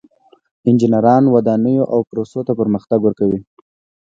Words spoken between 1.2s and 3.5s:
ودانیو او پروسو ته پرمختګ ورکوي.